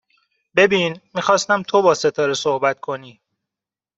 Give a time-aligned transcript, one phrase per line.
[0.55, 3.21] ببین، می خواستم تو با ستاره صحبت کنی